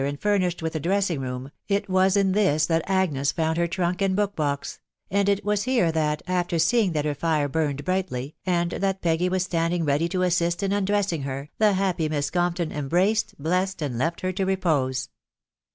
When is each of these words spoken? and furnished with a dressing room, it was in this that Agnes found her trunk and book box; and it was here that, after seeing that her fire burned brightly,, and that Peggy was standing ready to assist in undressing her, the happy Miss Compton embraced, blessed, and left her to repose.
and 0.03 0.19
furnished 0.19 0.63
with 0.63 0.75
a 0.75 0.79
dressing 0.79 1.19
room, 1.21 1.51
it 1.67 1.87
was 1.87 2.17
in 2.17 2.31
this 2.31 2.65
that 2.65 2.81
Agnes 2.87 3.31
found 3.31 3.55
her 3.59 3.67
trunk 3.67 4.01
and 4.01 4.15
book 4.15 4.35
box; 4.35 4.79
and 5.11 5.29
it 5.29 5.45
was 5.45 5.65
here 5.65 5.91
that, 5.91 6.23
after 6.25 6.57
seeing 6.57 6.93
that 6.93 7.05
her 7.05 7.13
fire 7.13 7.47
burned 7.47 7.85
brightly,, 7.85 8.35
and 8.43 8.71
that 8.71 9.03
Peggy 9.03 9.29
was 9.29 9.43
standing 9.43 9.85
ready 9.85 10.09
to 10.09 10.23
assist 10.23 10.63
in 10.63 10.71
undressing 10.73 11.21
her, 11.21 11.51
the 11.59 11.73
happy 11.73 12.09
Miss 12.09 12.31
Compton 12.31 12.71
embraced, 12.71 13.35
blessed, 13.39 13.79
and 13.83 13.99
left 13.99 14.21
her 14.21 14.31
to 14.31 14.43
repose. 14.43 15.09